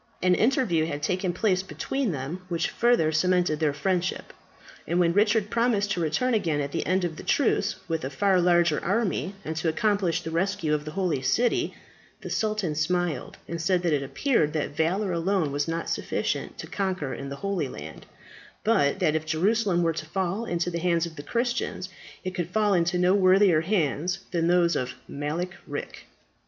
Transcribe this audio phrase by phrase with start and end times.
[0.23, 4.33] An interview had taken place between them which further cemented their friendship;
[4.87, 8.09] and when Richard promised to return again at the end of the truce with a
[8.09, 11.75] far larger army, and to accomplish the rescue of the holy city,
[12.21, 16.65] the sultan smiled, and said that it appeared that valour alone was not sufficient to
[16.65, 18.07] conquer in the Holy Land,
[18.63, 21.89] but that if Jerusalem were to fall into the hands of the Christians,
[22.23, 26.07] it could fall into no worthier hands than those of Malek Rik.